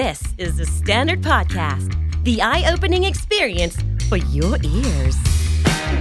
[0.00, 1.92] This is the Standard Podcast,
[2.24, 3.76] the eye opening experience
[4.08, 5.16] for your ears.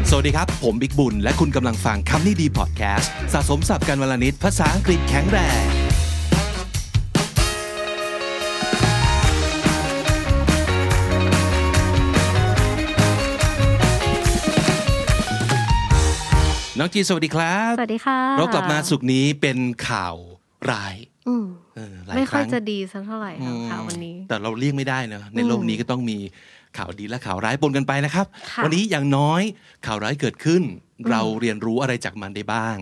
[0.10, 5.64] สวัสดีครับ ผมบิ๊กบุญ และคุณกำลังฟังคำนี้ดีพอดแคสต์สะสมสับกันวลนิดภาษาอังกฤษแข็งแรง
[16.80, 20.16] น้องจีสวัสดีครับ สวัสดีค่ะ เรากลับมาสุกร์นี้เป็นข่าว
[20.70, 21.61] ร้ายเออหลาย
[22.16, 26.18] ไม่คค่อยรั้งจะดีสักเท่าไหร่ค่ะข่าววันนี้ แต่เราเลี่ยงไม่ได้เนอะในโลกนี้ก็ต้องมี
[26.78, 29.42] ข่าวดีและข่าวร้ายปนกันไปนะครับค่ะวันนี้อย่างน้อย
[29.86, 30.62] ข่าวร้ายเกิดขึ้น
[31.10, 32.78] เราเรียนรู้อะไรจากมันได้บ้าง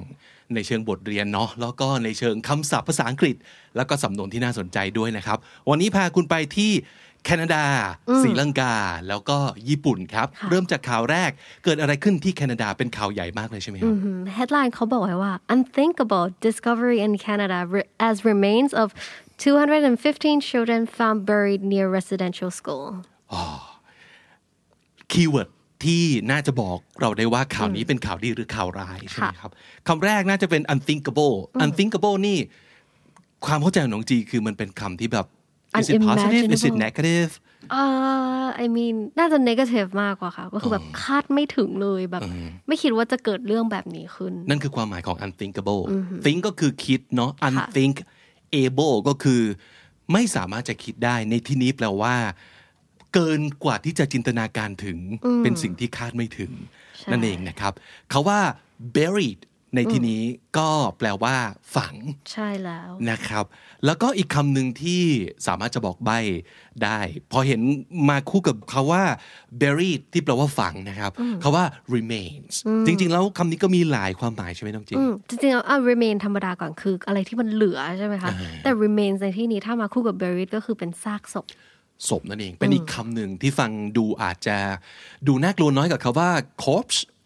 [0.56, 3.36] ในเชิงบทเรียนเนาะแล้วก็ในเชิงคำศัพท์ภาษาอังกฤษ
[3.76, 5.38] แล้วก็สำนวนที่น่าสนใจด้วยนะครับ
[5.70, 6.72] วันนี้พาคุณไปที่
[7.26, 7.64] แคนาดา
[8.24, 8.74] ศรีลังกา
[9.08, 9.38] แล้วก็
[9.70, 11.32] ญี่ปุ่นครับ เริ่มจากข่าวแรก
[11.64, 13.96] เกิดอะไรขึ้นที่แคนาดาเป็นข่าวใหญ่มากเลยใช่ไหมครับ
[14.38, 18.88] headline เขาบอกไว้ว่า unthinkable discovery in Canada re- as remains of
[19.46, 22.86] 215 children found buried near residential school
[25.12, 25.50] keyword
[25.84, 29.52] ที่น่าจะบอกเราได้ว่าข่าวนี้เป็นข่าวดีหรือข่าวร้ายใช่ไหมครับ
[29.88, 32.38] คำแรกน่าจะเป็น unthinkable unthinkable นี่
[33.46, 35.28] ความเข้าใจของน้องจีคือมันเป็นคำที่แบบ
[35.78, 37.30] is it positive is it Unimaginable negative
[37.80, 42.22] uh I mean น่าจะ negative มากกว่าค่ะ ก็คือแบบคาดไม่ถึงเลยแบบ
[42.68, 45.82] ไม่คิดว่าจะเกิดเรื่องแบบนี้ขึ้น นั่นคือความหมายของ unthinkable
[46.26, 47.96] think ก็คือคิดเนาะ unthink
[48.64, 49.42] able ก็คือ
[50.14, 52.16] ไม่สามารถจะคิดได้ในที่นี้แปลว่า
[53.14, 54.98] เกินกว่าที่จะจินตนาการถึง
[55.44, 56.52] เป็นสิ่งที่คาดไม่ถึง
[56.98, 57.74] ใช่นั่นเองนะครับ
[58.10, 58.40] เขาว่า
[58.96, 59.40] buried
[59.76, 60.22] ในที่นี้
[60.58, 61.36] ก็แปลว่า
[61.76, 61.96] ฝัง
[62.32, 63.46] ใช่แล้วนะครับ
[63.86, 65.04] แล้วก็อีกคำหนึ่งที่
[65.48, 66.12] สามารถจะบอกใบ
[66.84, 67.00] ได้
[67.32, 67.62] พอเห็น
[68.10, 69.04] มาคู่กับคาว่า
[69.62, 71.12] buried ที่แปลว่าฝังนะครับ
[71.44, 71.64] คาว่า
[71.96, 72.54] remains
[72.86, 78.32] จริง ๆ แล้วคำนี้ก็มีหลายความหมายใช่ไหมน้องจิ๊อืมจริงๆแล้วอะ remain ธรรมดาก่อนคือ อะไรที่มันเหลือใช่ไหมคะ
[78.64, 81.46] แต่ remain ในที่นี้ถ้ามาคู่กับ buried ก็คือเป็นซากศพ
[82.10, 84.58] ศพนั่นเองเป็นอีกคำหนึ่งที่ฟังดูอาจจะ
[85.28, 86.30] ดูน่ากลัวน้อยกับคาว่า
[86.64, 87.19] corpse ใช่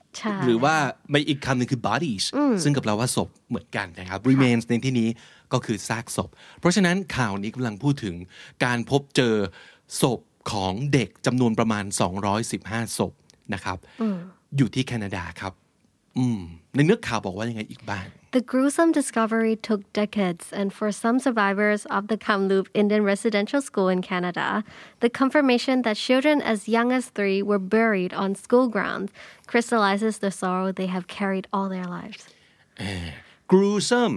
[0.45, 0.75] หรือว่า
[1.11, 2.25] ไม่อีกคำหนึ่งคือ bodies
[2.63, 5.09] ซึ่งกับเราว่าศพเหมือนกันนะครับ remains ในที่นี้
[5.53, 6.29] ก็คือซากศพ
[6.59, 8.15] เพราะฉะนั้นข่าวนี้กำลังพูดถึง
[8.65, 9.35] การพบเจอ
[10.01, 10.19] ศพ
[10.51, 11.85] ของเด็กจำนวนประมาณ
[12.41, 13.13] 215 ศพ
[13.53, 13.77] นะครับ
[14.57, 15.62] อยู่ที่แคนาดาครับอืม
[16.74, 18.06] ในเนื้อข่าวบอกว่ายังไงอีกบ้าง
[18.36, 23.88] The gruesome discovery took decades, and for some survivors of the Kamloops Indian residential school
[23.94, 24.48] in Canada,
[25.04, 29.10] the confirmation that children as young as three were buried on school grounds
[29.50, 32.22] crystallizes the sorrow they have carried all their lives.
[33.52, 34.16] gruesome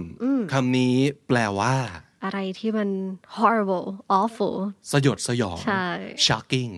[0.52, 0.94] คำนี้
[1.28, 1.76] แปลว่า
[2.24, 2.88] อะไรที่มัน
[3.38, 3.86] horrible
[4.20, 4.54] awful
[4.92, 5.86] สยดสยอง ใช่
[6.26, 6.72] shocking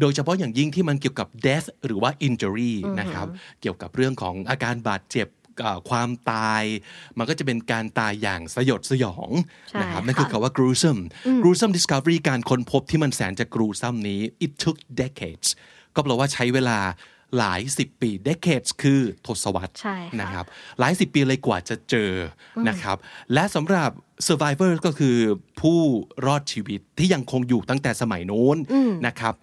[0.00, 3.26] โดยเฉพาะอย่างยิ่งที่มันเกี่ยวกับ death หรือว่า injury นะครับ
[3.60, 5.28] เกี่ยวกับเรื่องของอาการบาดเจ็บ
[5.60, 6.62] เอ่อความตาย
[7.18, 9.30] มันก็จะเป็นการตายอย่างสยดสยอง
[9.70, 11.00] ใช่นะครับค่ะนั่นคือคำว่า gruesome
[11.42, 15.48] gruesome discovery การค้นพบที่มันแสนจะ gruesome นี้ it took decades
[15.94, 16.78] ก็แปลว่าใช้เวลา
[17.38, 20.44] หลายสิบปี decades คือทศวรรษใช่ค่ะนะครับ
[20.78, 22.12] หลายสิบปีเลยกว่าจะเจอ
[22.68, 22.96] นะครับ
[23.34, 23.90] และสำหรับ
[24.28, 25.16] survivor ก็คือ
[25.60, 25.80] ผู้
[26.26, 28.56] รอดชีวิตที่ยังคงอยู่ตั้งแต่สมัยโน้น
[29.06, 29.34] นะครับ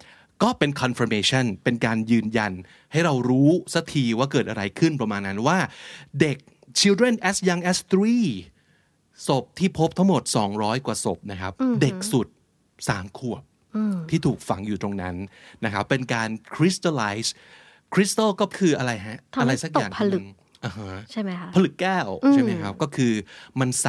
[0.42, 2.52] ก็เป็น confirmation เป็นการยืนยัน
[2.92, 5.58] ให้เรารู้สักทีว่าเกิดอะไรขึ้นประมาณนั้นว่า
[6.20, 6.36] เด็ก
[6.80, 8.28] children as young as three
[9.26, 10.22] ศพที่พบทั้งหมด
[10.54, 12.26] 200 กว่าศพนะครับ เด็กสุด
[12.76, 13.42] 3 ขวบ
[14.10, 15.16] ที่ถูกฝังอยู่ตรงนั้น
[15.64, 17.30] นะครับ เป็นการ crystallize
[17.94, 20.26] crystal ก็คืออะไรฮะทำให้อะไรสักอย่างตกผลึกหนึ่ง
[20.64, 23.12] อ่าฮะใช่ไหมคะผลึกแก้วใช่ไหมครับ ก็คือ
[23.60, 23.88] มันใส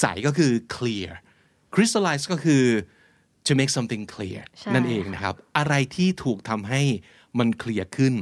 [0.00, 1.10] ใสก็คือ clear
[1.74, 2.64] crystallize ก็คือ
[3.46, 6.82] to make something clear ใช่นั่นเองนะครับ อะไรที่ถูกทำให้
[7.38, 8.14] มันเคลียร์ขึ้น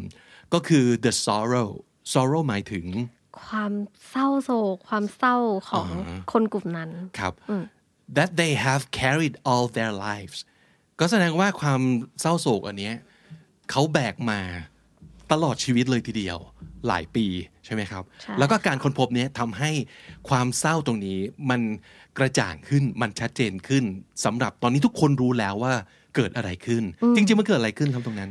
[0.52, 1.70] ก็คือ the sorrow
[2.12, 2.86] sorrow หมายถึง
[3.42, 3.72] ความ
[4.10, 5.36] เศร้าโศกความเศร้า
[5.70, 5.88] ของ
[6.32, 7.32] คนกลุ่มนั้นครับ
[8.16, 10.38] that they have carried all their lives
[11.00, 11.80] ก็แสดงว่าความ
[12.20, 12.96] เศร้าโศกอันเนี้ย
[13.70, 14.40] เขาแบกมา
[15.32, 16.38] ตลอดชีวิตเลยทีเดียว
[16.88, 17.26] หลายปี
[17.64, 19.70] ใช่ไหมครับใช่แล้วก็การค้นพบเนี้ยทำให้
[20.28, 21.18] ความเศร้าตรงนี้
[21.50, 21.60] มัน
[22.18, 23.84] กระจ่างขึ้นมันชัดเจนขึ้น
[24.24, 25.72] สำหรับตอนนี้ทุกคนรู้แล้วว่า
[26.16, 26.82] เกิดอะไรขึ้น
[27.14, 28.30] จริง ๆ มันเกิดอะไรขึ้นครับตรงนั้น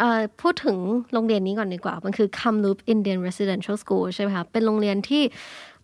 [0.00, 0.76] เอ่อพูดถึง
[1.12, 5.22] โรงเรียนนี้ก่อนดีกว่า มันคือ Kamloops Indian Residential School ใช่ไหมคะเป็นโรงเรียนที่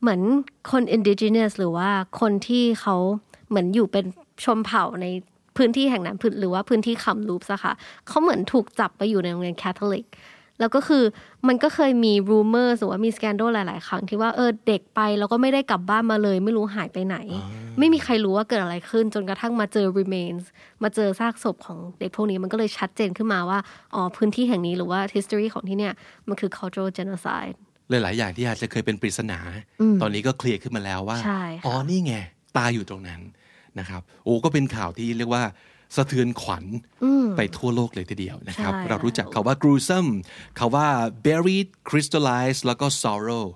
[0.00, 0.20] เหมือน
[0.72, 1.88] คน indigenous หรือว่า
[2.20, 2.96] คนที่เขา
[3.48, 4.04] เหมือนอยู่เป็น
[4.44, 5.06] ชนเผ่าใน
[5.56, 7.72] พื้นที่แห่งนั้นพื้นหรือว่าพื้นที่คัมลูปส์อะค่ะ
[8.08, 10.06] เขาเหมือนถูกจับไปอยู่ในโรงเรียนแคทอลิก
[10.60, 11.04] แล้วก็คือ
[11.48, 17.16] มันก็เคยมี rumors หรือว่ามี scandal หลาย ๆ ครั้งที่ว่าเออเด็กไปแล้วก็ไม่ได้กลับบ้านมาเลย ไม่รู้หายไปไหน
[17.78, 20.44] ไม่มีใครรู้ว่าเกิดอะไรขึ้น จนกระทั่งมาเจอ remains
[20.82, 23.58] มาเจอซากศพของเด็กพวกนี้มันก็เลยชัดเจนขึ้นมาว่า
[23.94, 25.94] อ๋อพื้นที่แห่งนี้หรือว่า history ของที่เนี่ย
[26.28, 27.56] มันคือ cultural genocide
[27.90, 29.38] หลาย ๆ อย่างที่อาจจะเคยเป็นปริศนา
[30.02, 32.14] ตอนนี้ก็เคลียร์ขึ้นมาแล้วว่าใช่ค่ะอ๋อนี่ไง
[32.56, 33.20] ตายอยู่ตรงนั้น
[33.78, 35.42] นะครับโอ้ก็เป็นข่าวที่เรียกว่า
[35.96, 36.64] สะเทือนขวัญ
[37.36, 40.10] ไปทั่วโลกเลยทีเดียวนะครับใช่เรารู้จักคาว่า gruesome
[40.58, 40.88] คาว่า
[41.26, 43.46] buried crystallized แล้วก็ sorrow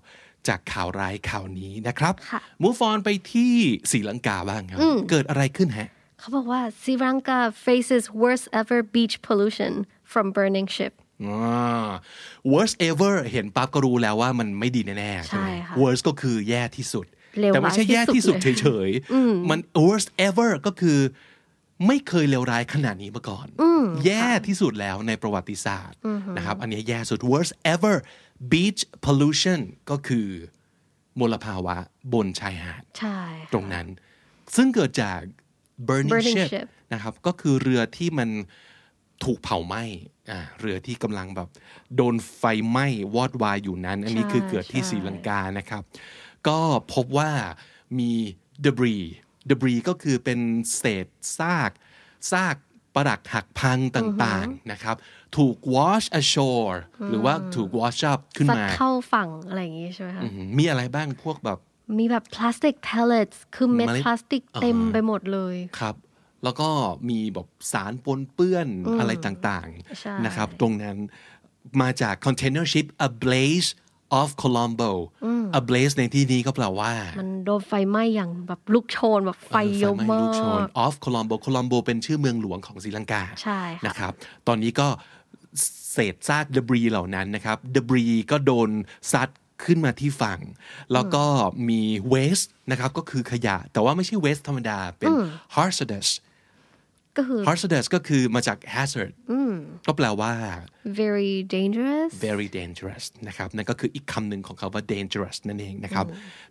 [0.49, 3.55] จากข่าวร้ายข่าวนี้นะครับค่ะ move on ไปที่
[3.91, 4.81] ศรีลังกาบ้างครับ
[5.11, 5.89] เกิดอะไรขึ้นฮะ
[6.19, 9.73] เขาบอกว่า Sri Lanka faces worst ever beach pollution
[10.13, 10.93] from burning ship
[11.25, 11.89] อ่า
[12.53, 17.07] worst ever เห็นปั๊บก็รู้แล้วว่ามันไม่ดีแน่ๆใช่ไหมใช่ค่ะ worst ก็คือแย่ที่สุด
[17.39, 20.99] เลวร้ายแต่ไม่ใช่แย่ที่สุดที่สุดเฉยๆ มัน worst ever ก็คือ
[21.87, 23.47] ไม่เคยเลวร้ายขนาดนี้มาก่อน
[24.07, 25.99] แย่ที่สุดแล้วในประวัติศาสตร์
[26.37, 27.97] นะครับอันนี้แย่สุด worst ever
[28.53, 30.29] beach pollution ก็คือ
[31.21, 31.77] มลภาวะ
[32.13, 33.19] บนชายหาดใช่
[33.53, 33.87] ตรงนั้น
[34.57, 35.21] ซึ่งเกิดจาก
[35.89, 38.29] burning, Burning ship, ship นะครับก็คือเรือที่มัน
[39.25, 39.83] ถูกเผาไหม้
[40.31, 41.49] อ่าเรือที่กำลังแบบ
[41.97, 45.83] โดนไฟไหม้วอดวายอยู่นั้น อันนี้คือเกิดที่ใช่ศรีลังกานะครับ
[46.49, 46.59] ก็
[46.95, 47.31] พบว่า
[47.99, 48.13] มี
[48.65, 49.05] debris
[49.51, 50.41] debris ก็คือเป็น
[50.77, 51.07] เศษ
[51.39, 51.71] ซาก
[52.33, 52.57] ซาก
[52.95, 54.97] ปรักหักพังต่างๆนะครับ
[55.37, 56.79] ถูก wash ashore
[57.11, 61.59] หรือว่าถูก wash up ขึ้นซัดมาเข้าฝั่งอะไรอย่างงี้ใช่ไหมคะอืมมีอะไรบ้างพวกแบบ
[61.99, 65.97] มีแบบพลาสติก pellets คือเม็ดเมล็ดพลาสติกเต็มไปหมดเลยครับ
[66.45, 66.69] แล้วก็
[67.09, 68.69] มีแบบสารปนเปื้อน
[69.01, 69.69] อะไรต่าง
[70.01, 70.97] ใช่ๆนะครับ ตรงนั้น
[71.83, 73.71] มาจาก container ship a blaze
[74.21, 74.91] of Colombo
[75.59, 84.13] a blaze ในที่นี้ก็แปลว่า มันโดนไฟไหม้อย่างแบบลุกโชนแบบไฟเยอะไฟไหมาลูกโชนก of Colombo Colombo เป็นชื่อเมืองหลวงของศรีลังกาใช่ค่ะนะครับ
[84.47, 84.89] ตอนนี้ก็
[85.93, 88.71] เศษซาก debris เหล่านั้นนะครับ debris ก็โดน
[89.13, 89.29] ซัด
[89.65, 90.41] ขึ้นมาที่ฝั่ง
[90.93, 91.25] แล้วก็
[91.69, 91.81] มี
[92.13, 95.13] waste นะครับก็คือขยะ แต่ว่าไม่ใช่ waste ธรรมดาเป็น
[95.57, 96.09] hazardous
[97.19, 99.13] ก็คือ hazardous ก็คือมาจาก hazard
[99.87, 100.33] ก็แปลว่า
[101.03, 106.07] very dangerous very dangerous นะครับนั่นก็คืออีกคำหนึ่งของคาว่า dangerous นั่นเองนะครับ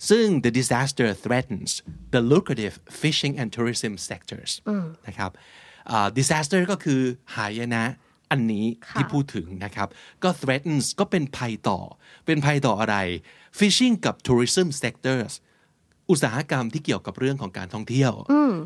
[0.10, 1.72] ซึ่ง the disaster threatens
[2.16, 4.52] the lucrative fishing and tourism sectors
[5.08, 5.32] นะครับ
[5.92, 7.02] อ่า disaster ก็คือ
[7.36, 7.86] หายนะ
[8.32, 9.88] อันนี้ที่พูดถึงนะครับ
[10.24, 11.80] ก็ threatens ก็เป็นภัยต่อ
[12.26, 12.98] เป็นภัยต่ออะไร
[13.60, 15.34] fishing กับ tourism sectors
[16.10, 18.12] อุตสาหกรรมที่เกี่ยวกับเรื่องของการท่องเที่ยว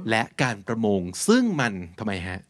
[0.09, 2.41] และการประมงซึ่งมันทำไมฮะ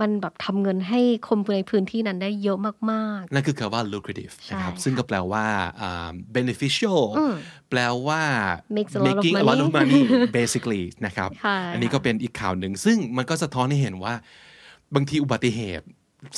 [0.00, 2.58] มันแบบทำเงินให้คนในพื้นที่นั้นได้เยอะ
[2.92, 5.44] มากนั่นคือคำว่า lucrative ใช่นะครับค่ะซึ่งก็แปลว่า
[5.80, 7.00] อ่า beneficial
[7.70, 8.22] แปลว่า
[8.76, 10.02] Makes a lot of making a lot of money money
[10.38, 14.14] basically นะครับค่ะอันนี้ก็เป็นอีกข่าวหนึ่ง ซึ่งมันก็สะท้อนให้เห็นว่า
[14.94, 15.86] บางทีอุบัติเหตุ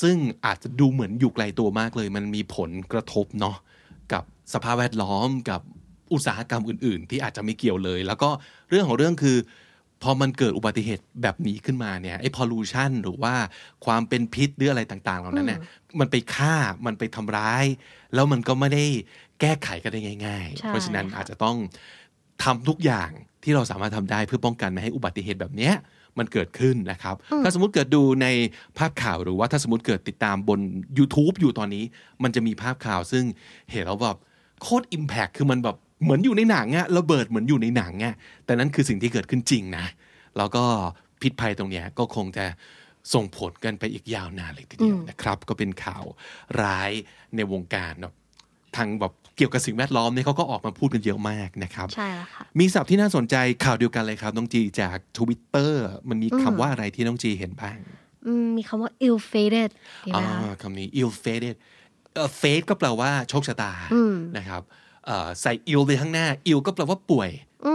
[0.02, 0.16] ซึ่ง
[0.46, 3.56] อาจจะดูเหมือนอยู่ไกลตัวมากเลย มันมีผลกระทบเนาะ
[4.12, 4.22] กับ
[4.52, 5.60] สภาพแวดล้อมกับ
[6.12, 8.30] อุตสาหกรรมอื่น ๆ ที่อาจจะไม่เกี่ยวเลย แล้วก็
[8.70, 9.36] เรื่องของเรื่องคือ
[10.02, 13.34] พอมันเกิดอุบัติเหตุแบบนี้ขึ้นมาเนี่ยไอ้ pollution หรือว่า
[13.84, 15.60] ความเป็นพิษหรืออะไรต่าง ๆ เหล่านั้นเนี่ย
[16.00, 16.54] มันไปฆ่า
[16.86, 17.64] มันไปทำร้าย
[18.14, 18.84] แล้วมันก็ไม่ได้
[19.40, 21.56] แก้ไขกันได้ง่ายๆใช่เพราะฉะนั้นค่ะอาจจะต้อง
[22.42, 23.10] ทำทุกอย่าง
[23.42, 25.74] ที่เราสามารถทำได้เพื่อป้องกันไม่ให้อุบัติเหตุแบบเนี้ย
[26.18, 28.26] มันเกิดขึ้นนะครับ ถ้าสมมติเกิดดูใน
[28.78, 30.60] ภาพข่าวหรือว่าถ้าสมมติเกิดติดตามบน
[30.98, 31.84] YouTube อยู่ตอนนี้
[32.22, 33.24] มันจะมีภาพข่าวซึ่ง
[33.70, 34.18] เห็นแล้วแบบ
[34.62, 38.14] โคตรอิมแพคคือมันแบบ เหมือนอยู่ในหนังอะระเบิดเหมือนอยู่ในหนังอะ
[38.44, 39.86] แต่นั้นคือสิ่งที่เกิดขึ้นจริงนะ
[40.36, 40.64] แล้วก็
[41.22, 42.46] พิษภัยตรงเนี้ยก็คงจะ
[43.14, 46.04] ส่งผลกันไปอีกยาวนานเลยทีเดียวนะครับ ก็เป็นข่าว
[46.62, 46.90] ร้าย
[47.36, 48.14] ในวงการเนอะ
[48.76, 55.72] ทางแบบเกี่ยวกับสิ่งแวดล้อมเนี่ยเขาก็ออกมาพูดกันเยอะมากนะครับๆใช่แล้วค่ะ มีศัพท์ที่น่าสนใจข่าวเดียวกันเลยครับน้องจีจาก Twitter
[56.08, 57.76] มันมีคำว่าอะไรที่น้องจีเห็นบ้าง
[58.26, 59.70] อืมมีคำว่า ill fated
[60.06, 61.54] ดีไหอ่มคะาคำนี้ ill fated
[62.14, 63.72] เอ่อ fate ก็แปลว่าโชคชะตา
[64.38, 64.62] นะครับ
[65.06, 67.30] เอ่อใส่ ill ไปข้างหน้า ill ก็แปลว่าป่วย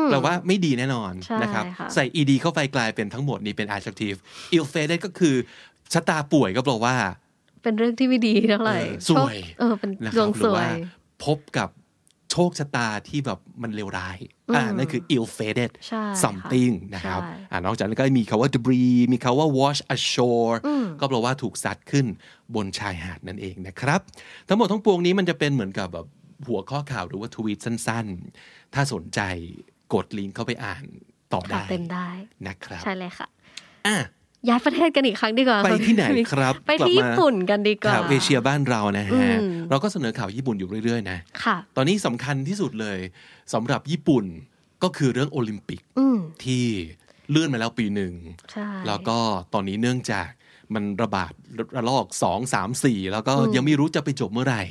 [0.10, 4.18] แปลว่าไม่ดีแน่นอนใช่นะครับค่ะใส่ ed เข้าไปกลายเป็นทั้งหมดนี้เป็น adjective
[4.56, 5.36] ill fated ก็คือ
[5.94, 6.96] ชะตาป่วยก็แปลว่า
[7.64, 10.72] เป็นเรื่องที่ไม่ดีเท่าไหร่เออซวยโชคเออเป็นนะคดรัวบงหรืสอวว่าย
[11.26, 11.70] พบกับ
[12.32, 14.18] โชคชะตาที่แบบมันเลวร้าย
[14.56, 20.56] อ่านั่นคือ ill fated ใช่ค่ะ something นะครับใช่อ่านอกจากนั้นก็มีคาว่า debris มีคาว่า wash ashore
[21.00, 22.06] ก็แปลว่าถูกซัดขึ้น
[22.56, 24.02] บนชายหาดนั่นเองนะครับ
[24.48, 26.06] ทั้งหมดทั้งปวงนี้มันจะเป็นเหมือนกับแบบ
[26.48, 28.08] หัวข้อข่าวหรือว่าทวีตสั้น
[28.41, 29.22] ๆ ถ้าสนใจ
[29.94, 30.84] กดลิงก์เข้าไปอ่าน
[31.34, 32.10] ต่อข่าได้วเต็มได้
[32.48, 33.27] นะครับ ใช่เลยค่ะ
[33.88, 33.98] อะ
[34.50, 42.98] ย้ายประเทศกันอีกครั้งดีกว่าไปที่ไหนครับ ไปที่กลับมาญี่ปุ่นกันดีกว่าข่าวเอเชียบ้านเรานะฮะอืมเราก็เสนอข่าวญี่ปุ่นอยู่เรื่อยๆนะค่ะตอนนี้สำคัญที่สุดเลย
[43.53, 44.25] สำหรับญี่ปุ่น
[44.84, 46.65] ก็คือเรื่องโอลิมปิกอืมที่
[47.29, 48.13] เลื่อนมาแล้วปีหนึ่ง
[48.51, 49.17] ใช่แล้วก็
[49.53, 50.27] ตอนนี้เนื่องจาก
[50.74, 51.34] มันระบาด
[51.75, 54.63] ระลอกสองสามสี่แล้วก็ยังไม่รู้จะไปจบเมื่อไหร่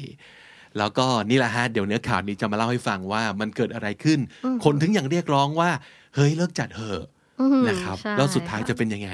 [0.79, 4.19] แล้วก็นี่แหละฮะเดี๋ยวเนื้อข่าวนี้จะมาเล่าให้ฟังว่ามันเกิดอะไรขึ้น
[4.65, 5.71] คนถึงอย่างเรียกร้องว่า
[6.15, 7.05] เฮ้ยเลิกจัดเถอะ
[7.41, 9.11] อืมนะครับใช่แล้วสุดท้ายค่จะเป็นยังไง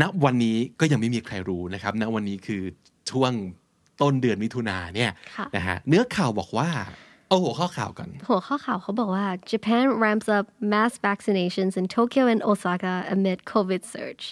[0.00, 2.62] ณวันนี้ก็ยังไม่มีใครรู้นะครับ ณวันนี้คือ
[3.10, 3.32] ช่วง
[4.02, 6.68] ต้นเดือนมิถุนาเนี่ยค่ะนะฮะเนื้อข่าวบอกว่า
[7.28, 14.24] เอาหัวข้อข่าวกันหัวข้อข่าวเขาบอกว่า Japan ramps up mass vaccinations in Tokyo and Osaka amid COVID surge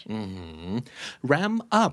[1.33, 1.93] ram up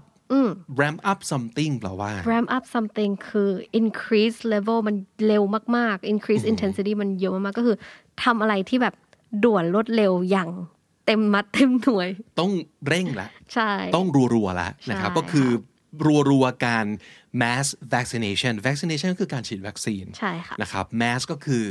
[0.81, 4.95] ram up something แปลว่า ramp up something คือ increase level มัน
[5.27, 5.43] เร็ว
[5.77, 7.77] มากๆ increase intensity มันเยอะมากๆก็คือ
[8.23, 8.95] ทำอะไรที่แบบ
[9.43, 10.49] ด่วนรวดเร็วอย่าง
[11.05, 12.51] เต็มมัดเต็มหน่วย ต้อง
[12.87, 15.49] เร่งละใช่ต้องรัวๆแล้วนะครับใช่ก็คือ
[16.29, 16.85] รัวๆการ
[17.41, 21.65] mass vaccination vaccination ก็คือการฉีดวัคซีนใช่ค่ะนะครับ mass ก็คือ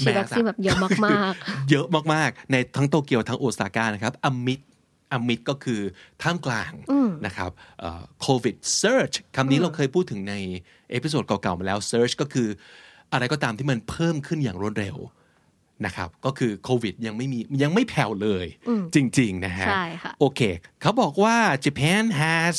[0.00, 1.34] ฉีดวัคซีน mass อะแบบเยอะมาก
[1.70, 4.28] เยอะมากๆ ในทั้งโตเกียวทั้งโอซาก้านะครับอ
[5.28, 5.80] มิดอมิดก็คือ
[6.22, 6.72] ท่ามกลาง
[7.26, 7.50] นะครับ
[8.22, 10.34] โควิด surge คำนี้เราเคยพูดถึงใน
[10.90, 12.48] episode เก่าๆมาแล้ว surge ก็คือ
[13.12, 14.96] อะไรก็ตามที่มันเพิ่มขึ้นอย่างรวดเร็ว
[15.86, 18.46] นะครับ ก็คือโควิดยังไม่มียังไม่แผ่วเลย
[18.94, 20.40] จริงๆนะฮะใช่ค่ะโอเค
[20.80, 22.54] เขาบอกว่า Japan has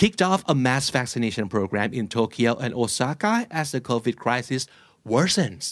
[0.00, 4.62] kicked off a mass vaccination program in Tokyo and Osaka as the COVID crisis
[5.12, 5.64] worsens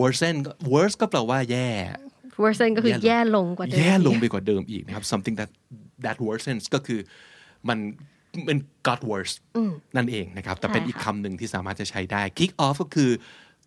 [0.00, 0.36] worsen
[0.72, 2.03] worse ก็แปลว่าแย่ๆ
[2.42, 5.50] worsen ก็คือแย่ลงกว่าเดิมแย่ลงไปกว่าเดิมอีกนะครับ something that
[6.04, 7.00] that worsens ก็คือ
[7.68, 7.78] มัน
[8.48, 9.34] มัน got worse
[9.96, 13.10] นั่นเองนะครับ แต่เป็นใช่ค่ะอีกคำหนึ่งที่สามารถจะใช้ได้ kick off ก็คือ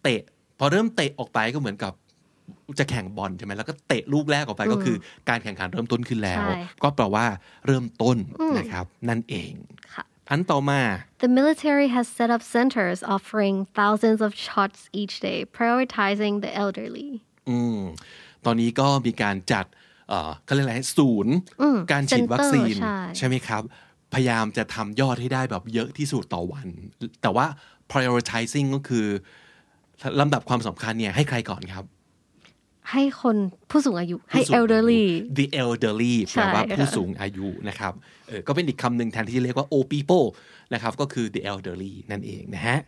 [0.01, 0.21] เตะ
[0.59, 1.93] พอเริ่มเตะออกไปก็เหมือนกับ
[2.79, 4.95] จะแข่งบอลใช่ไหมแล้วก็เตะลูกแรกออกไปก็คือ
[5.29, 7.25] การแข่งขันเริ่มต้นขึ้นแล้วใช่ก็แปลว่า
[7.65, 8.17] เริ่มต้น
[8.57, 9.51] นะครับ นั่นเอง
[9.95, 10.81] ค่ะพันต่อมา
[11.24, 17.09] The military has set up centers offering thousands of shots each day, prioritizing the elderly.
[17.50, 17.79] อืม
[18.47, 19.65] ตอนนี้ก็มีการจัด
[20.09, 21.35] เอ่อเขาเรียกอะไรศูนย์
[21.91, 23.63] การฉีดวัคซีน Center ใช่ไหมครับ
[24.13, 26.67] พยายามจะทำยอดให้ได้แบบเยอะที่สุดต่อวัน
[27.21, 27.45] แต่ว่า
[27.91, 29.05] prioritizing ก็คือ
[30.19, 31.85] ลำดับความสำคัญเนี่ยให้ใครก่อนครับ
[32.91, 33.35] ให้คน
[33.69, 35.03] ผู้สูงอายุให้ผู้สูงอายุ elderly
[35.37, 37.93] the elderly ใช่แปลว่าค่ะผู้สูงอายุนะครับ
[38.27, 40.25] เออก็เป็นอีกคำหนึ่งแทนที่จะเรียกว่า old people
[40.73, 42.79] นะครับ ก็คือ the elderly นั่นเองนะฮะ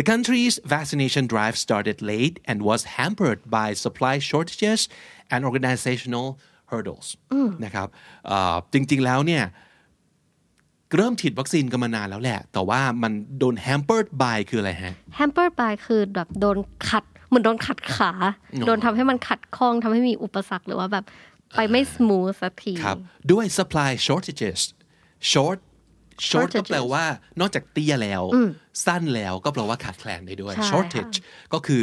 [0.00, 4.80] The country's vaccination drive started late and was hampered by supply shortages
[5.32, 6.26] and organizational
[6.70, 7.08] hurdles
[7.64, 7.88] นะครับ
[8.26, 9.44] เอ่อจริงๆแล้วเนี่ย
[10.96, 18.12] เริ่มฉีดวัคซีนกันมานานแล้วแหละ แต่ว่ามันโดน hampered by คืออะไรฮะ hampered by คือแบบโดนขัดเหมือนโดนขัดขา
[18.66, 21.04] โดนทำให้มันขัดข้องทำให้มีอุปสรรคหรือว่าแบบ
[21.56, 22.98] ไปไม่ smooth สักทีครับ
[23.32, 24.60] ด้วย supply shortages
[25.32, 25.58] short
[26.28, 27.04] short ก็ Shortages แปลว่า
[27.40, 28.22] นอกจากเตี้ยแล้ว
[28.86, 31.16] สั้นแล้วก็แปลว่าขาดแคลนได้ด้วยใช่ shortage
[31.54, 31.82] ก็คือ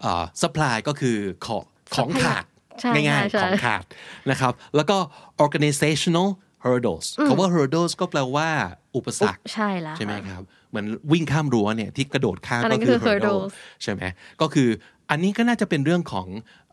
[0.00, 1.64] เอ่อ supply ก็คือของ
[1.96, 2.44] ของขาด
[2.80, 3.84] ใช่ง่ายใช่ๆของขาด
[4.30, 4.96] นะครับ แล้วก็
[5.44, 6.28] organizational
[6.64, 8.48] hurdles คำว่า hurdles ก็แปลว่า
[8.96, 14.02] อุปสรรคใช่แล้วใช่ไหมครับเหมือนวิ่งข้ามรั้วเนี่ยที่กระโดดข้ามอันนั้ก็นคือคือ hurdle hurdles ใช่ไหม
[14.40, 14.68] ก็คือ
[15.10, 16.26] อันนี้ก็น่าจะเป็นเรื่องของ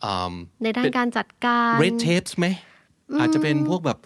[0.03, 0.33] อืม
[0.63, 2.47] ในด้านการจัดการ red tapes ไหม
[3.19, 3.99] อาจจะเป็นพวกแบบ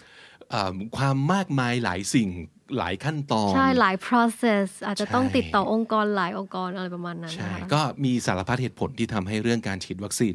[0.50, 2.28] เอิ่มความมากมายหลายสิ่ง
[2.78, 10.34] หลายขั้นตอน ใช่หลาย process อาจจะต้องใช่ติดต่อองค์กรหลายองค์กรอะไรประมาณนั้นใช่นะคะก็มีสารพัดเหตุผลที่ทำให้เรื่องการฉีดวัคซีน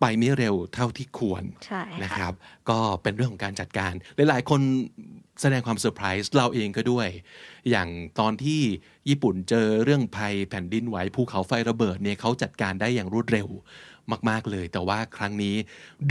[0.00, 2.32] ไปไม่เร็วเท่าที่ควรใช่ค่ะนะครับ
[2.70, 4.60] ก็เป็นเรื่องของการจัดการ หลาย ๆ คน
[5.42, 7.08] แสดงความเซอร์ไพรส์เราเองก็ด้วย
[7.70, 7.88] อย่าง
[8.20, 8.60] ตอนที่
[9.08, 13.48] ญี่ปุ่นเจอเรื่องภัยแผ่นดินไหวภูเขาไฟระเบิดเนี่ยเขาจัดการได้อย่างรวดเร็ว
[14.30, 15.54] มาก ๆ เลย แต่ว่าครั้งนี้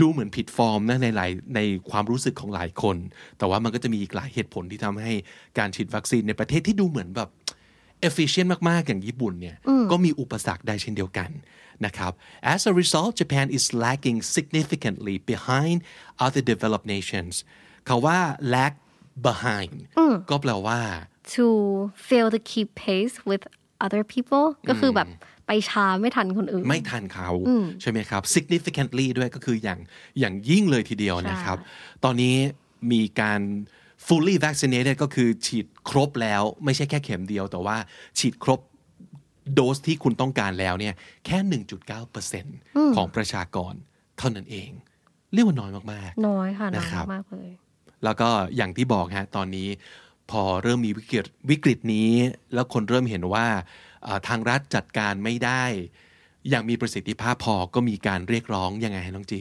[0.00, 2.96] ดูเหมือนผิดฟอร์มนะในหลายในความรู้สึกของหลายคน
[3.38, 5.12] แต่ว่ามันก็จะมีอีกหลายเหตุผลที่ทำให้
[5.58, 7.30] การฉีดวัคซีนในประเทศที่ดูเหมือนแบบ
[8.08, 9.56] efficient มาก ๆ อย่างญี่ปุ่นเนี่ย
[9.90, 11.30] ก็มีอุปสรรคได้เช่นเดียวกัน
[11.86, 12.12] นะครับ
[12.52, 15.78] As a result Japan is lagging significantly behind
[16.24, 17.34] other developed nations
[17.88, 18.18] คาว่า
[18.54, 18.72] lag
[19.26, 19.74] behind
[20.30, 20.80] ก็แปลว่า
[21.34, 21.46] to
[22.08, 23.42] fail to keep pace with
[23.84, 25.08] other people ก็คือแบบ
[25.48, 27.30] ไปช้าไม่ทันคนอื่น ไม่ทันเขา
[27.82, 29.80] ใช่ไหมครับ significantly ด้วยก็คืออย่าง
[30.18, 31.58] อย่างยิ่งเลยทีเดียวนะครับ
[32.04, 32.36] ตอนนี้
[32.92, 33.40] มีการ
[34.06, 37.76] fully vaccinated ก็คือฉีดครบแล้ว ไม่ใช่แค่เข็มเดียว แต่ว่า
[38.18, 38.60] ฉีดครบ
[39.54, 40.94] โดสที่คุณต้องการแล้วเนี่ย
[41.26, 41.38] แค่
[42.16, 43.74] 1.9%ของประชากร
[44.18, 44.70] เท่านั้นเอง
[45.32, 47.50] เรียกว่าน้อยมากๆ น้อยค่ะน้อยนะครับมากเลย
[48.04, 49.68] แล้วก็อย่างที่บอกฮะตอนนี้
[50.30, 52.10] พอเริ่มมีวิกฤตวิกฤตนี้
[52.54, 53.87] แล้วคนเริ่มเห็นว่าเอ่อ
[54.28, 55.64] ทางรัฐจัดการไม่ได้
[56.50, 59.40] อย่างมีประสิทธิภาพพอก็มีการเรียกร้องยังไงให้น้องจี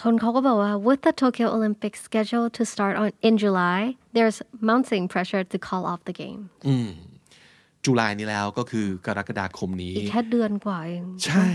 [0.00, 3.80] คนเขาก็บอกว่า with the Tokyo Olympics scheduled to start on in July
[4.16, 6.40] there's mounting pressure to call off the game
[7.84, 11.50] จุลายนี้แล้วก็คือกรกฎาคมนี้อีกแค่เดือนกว่าเองใช่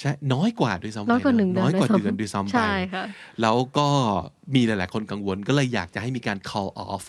[0.00, 3.04] ใช่น้อยกว่าด้วยซ้ำไปน้อยกว่าหนึ่งเดือนน้อยกว่าด้วยซ้ำเดือนด้วยซ้ำไปใช่ค่ะ
[3.42, 3.88] แล้วก็
[4.54, 7.04] มีหลาย ๆ คนกังวลก็เลยอยากจะให้มีการ call off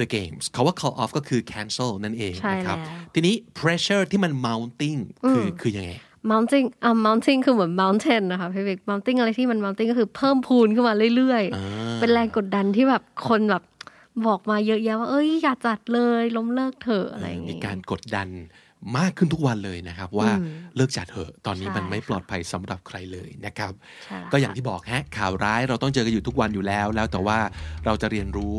[0.00, 5.90] the games เขาว่า call off ก็คือ cancel นั่นเองใช่นะครับแล้วทีนี้ pressure ที่มัน mounting คือคือยังไง
[6.30, 13.62] mounting อะ mounting คือเหมือน mountain นะคะพี่บิ๊ก mounting อะไรที่มัน mounting ก็คือเพิ่มพูนขึ้นมาเรื่อยๆ เป็นแรงกดดันที่แบบคนแบบ
[14.26, 18.28] บอกมาเยอะแยะว่า เอ้ยอย่าจัดเลยล้มเลิกเถอะอะไรอย่างมีงี้การกดดัน
[18.98, 20.30] มากขึ้นทุกวันเลยนะครับ ว่า
[20.76, 23.72] เลิกจัดเถอะตอนนี้ใช่มันไม่ค่ะปลอดภัยสำหรับใครเลยนะครับ
[24.04, 27.38] ใช่แล้วก็อย่างค่ะที่บอกฮะข่าวร้ายเราต้องเจอกันอยู่ทุกวันอยู่แล้ว แล้วแต่ว่า
[27.86, 28.56] เราจะเรียนรู้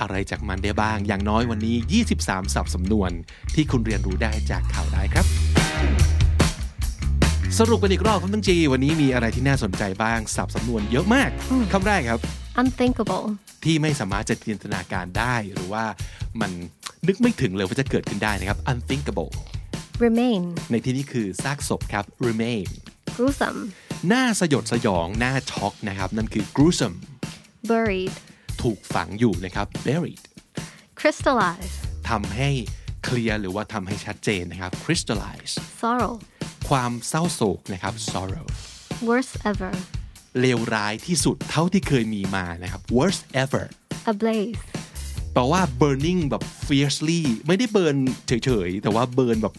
[0.00, 1.76] อะไรจากมันได้บ้าง อย่างน้อยวันนี้
[2.14, 3.10] 23 ศัพท์สำนวน
[3.54, 5.26] ที่คุณเรียนรู้ได้จากข่าวร้ายครับ
[7.58, 11.30] สรุปกันอีกรอบครับทั้งจี วันนี้มีอะไรที่น่าสนใจบ้าง ศัพท์สำนวนเยอะมาก
[11.72, 12.20] คำแรกครับ
[12.60, 13.24] unthinkable
[13.64, 15.84] ที่ไม่สามารถจะจินตนาการได้หรือว่า
[16.40, 16.50] มัน
[17.06, 19.30] นึกไม่ถึงเลยว่าจะเกิดขึ้นได้นะครับ unthinkable
[20.04, 22.66] remain ในที่นี้คือซากศพครับ remain
[23.16, 23.58] gruesome
[24.08, 26.96] หน้าสยดสยองหน้าช็อกนะครับ นั่นคือ gruesome
[27.70, 28.14] buried
[28.62, 30.24] ถูกฝังอยู่นะครับ buried
[31.00, 31.74] crystallize
[32.10, 32.50] ทำให้
[33.04, 36.14] เคลียร์หรือว่าทำให้ชัดเจนนะครับ crystallize sorrow
[36.68, 38.46] ความเศร้าโศกนะครับ sorrow
[39.08, 39.72] worst ever
[40.40, 43.64] เลวร้ายที่สุดเท่าที่เคยมีมานะครับ worst ever
[44.12, 44.60] ablaze
[45.32, 49.54] แปลว่า burning แบบ fiercely ไม่ได้เบิร์นเฉยๆ แต่ว่าเบิร์นแบบ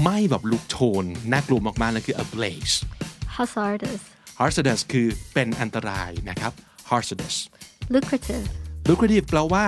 [0.00, 2.74] ไหม้แบบลุกโชน น่ากลัวมากๆนั่นคือ ablaze
[3.36, 4.02] hazardous
[4.40, 6.52] hazardous คือเป็นอันตรายนะครับ
[6.90, 7.36] hazardous
[7.94, 8.46] lucrative
[8.88, 9.66] lucrative แปลว่า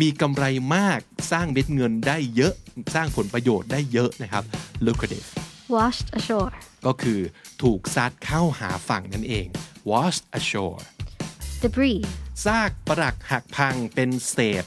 [0.00, 0.44] มีกำไร
[0.76, 1.00] มาก
[1.30, 2.54] สร้างเม็ดเงินได้เยอะ
[2.94, 4.44] สร้างผลประโยชน์ได้เยอะนะครับ
[4.86, 5.26] lucrative
[5.74, 6.54] washed ashore
[6.86, 7.20] ก็คือ
[7.62, 9.46] ถูกซัดเข้าหาฝั่งนั่นเอง
[9.90, 10.82] washed ashore
[11.62, 12.00] debris
[12.44, 14.64] ซากปรักหักพังเป็นเศษ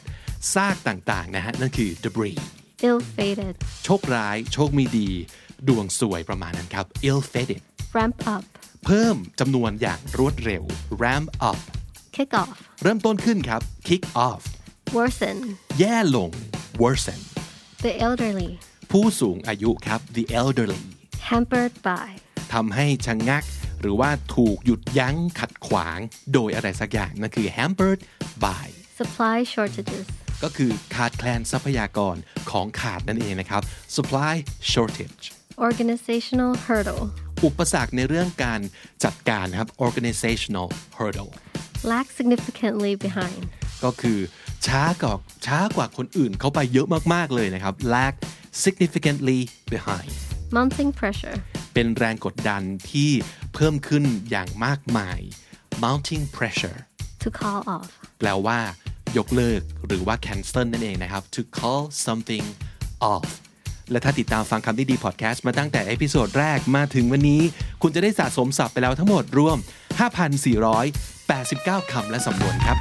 [0.54, 2.40] ซากต่างๆนะฮะ นั่นคือ debris
[2.88, 5.10] ill-fated โชคร้าย โชคไม่ดี
[5.68, 7.62] ดวงสวยประมาณนั้นครับ ill-fated
[7.98, 8.44] ramp up
[8.86, 10.64] เพิ่มจำนวนอย่างรวดเร็ว
[11.04, 11.60] ramp up
[12.16, 14.42] kick off เริ่มต้นขึ้นครับ kick off
[14.98, 15.38] worsen
[15.80, 16.30] แย่ลง
[16.82, 17.20] worsen
[17.86, 18.52] the elderly
[18.92, 20.84] ผู้สูงอายุครับ the elderly
[21.30, 22.10] hampered by
[22.54, 23.44] ทำให้ชะงงัก
[23.82, 26.00] หรือว่าถูกหยุดยั้งขัดขวาง
[26.34, 28.00] โดยอะไรสักอย่างนั่นคือ hampered
[28.46, 28.66] by
[29.00, 30.06] supply shortages
[30.44, 32.16] ก็คือขาดแคลนทรัพยากร
[32.52, 33.62] ของขาดนั่นเองนะครับ
[33.96, 34.36] supply
[34.72, 35.24] shortage
[35.68, 37.04] organizational hurdle
[37.46, 38.62] อุปสรรคในเรื่องการ
[39.04, 40.68] จัดการนะครับ organizational
[40.98, 41.32] hurdle
[41.92, 43.42] lag significantly behind
[43.84, 44.20] ก็คือ
[44.68, 48.14] ช้ากว่าช้ากว่าคนอื่นเขาไปเยอะมาก ๆ เลยนะครับ lag
[48.64, 49.40] significantly
[49.74, 50.12] behind
[50.58, 51.38] mounting pressure
[51.74, 53.12] เป็นแรงกดดันที่
[53.54, 55.20] เพิ่มขึ้นอย่างมากมาย
[55.84, 56.80] mounting pressure
[57.24, 58.60] to call off แปลว่า
[59.18, 62.46] ยกเลิกหรือว่า cancel นั่นเองนะครับ to call something
[63.14, 63.28] off
[63.92, 67.42] และถ้าติดตามฟังคำนี้ดีพอดแคสต์มาตั้งแต่ episode แรกมาถึงวันนี้
[67.82, 69.58] คุณจะได้สะสมศัพท์ไปแล้วทั้งหมดรวม
[71.34, 72.78] 5,489 คำและสำนวนครับ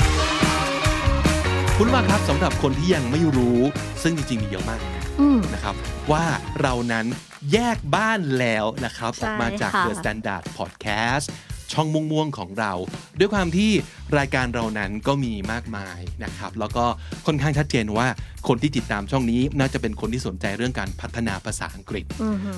[1.79, 3.59] คุณว่าครับสำหรับคนที่ยังไม่รู้
[4.03, 5.05] ซึ่งจริงๆมีเยอะมากนะ
[5.55, 5.75] นะครับ
[6.12, 6.25] ว่า
[6.61, 7.07] เรานั้น
[7.53, 11.27] แยกบ้านแล้วนะครับใช่ออกมาจากค่ะ The Standard Podcast
[11.73, 12.73] ช่องม่วงๆของเรา
[13.19, 13.71] ด้วยความที่
[14.19, 16.85] รายการเรานั้นก็มีมากมายนะครับ แล้วก็
[17.27, 18.07] ค่อนข้างชัดเจนว่า
[18.49, 22.05] คนที่ติดตามช่องนี้น่าจะเป็นคนที่สนใจเรื่องการพัฒนาภาษาอังกฤษ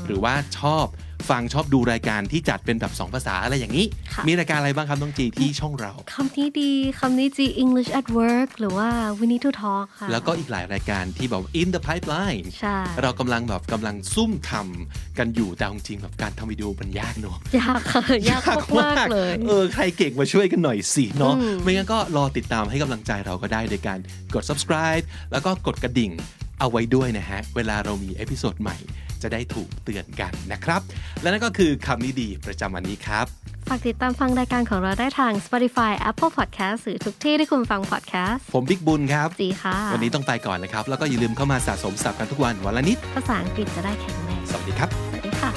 [0.07, 0.87] หรือว่าชอบ
[1.31, 18.43] ฟังชอบดูรายการที่จัดเป็นแบบสองภาษาอะไรอย่างนี้ค่ะมีรายการอะไรบ้างครับน้องจีที่ช่องเราคำนี้ดีคำนี้ดี English at work หรือว่า we need to talk ค่ะ แล้วก็อีกหลายรายการที่แบบ in the pipeline ใช่เรากำลังแบบกำลังซุ่มทำกันอยู่แต่เอาจริงๆแบบการทำวิดีโอมันยากเนอะยากค่ะยาก
[18.81, 23.99] มากๆเลย เออใครเก่งมาช่วยกันหน่อยสิเนาะไม่งั้นก็รอติดตามให้กำลังใจเราก็ได้โดยการ
[24.35, 26.13] กด subscribe แล้วก็กดกระดิ่ง
[26.61, 28.77] เอาไว้ด้วยนะฮะ เวลาเรามี episode ใหม่
[29.25, 30.81] จะได้ถูกเตือนกันนะครับ
[31.23, 33.27] และนั่นก็คือคำนี้ดีประจำวันนี้ครับ
[33.69, 45.51] ฝากติดตามฟังรายการของเราได้ทาง Spotify Apple Podcast หรือทุกที่ที่คุณฟัง podcast ผมบิ๊กบุญครับจีค่ะ วันนี้ต้องไปก่อนนะครับ แล้วก็อย่าลืมเข้ามาสะสมศัพท์กันทุกวันวันละนิด ภาษาอังกฤษจะได้แข็งแรงสวัสดีครับ สวัสดีค่ะ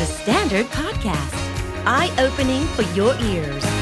[0.00, 1.36] The Standard Podcast,
[1.96, 3.75] eye opening for your ears.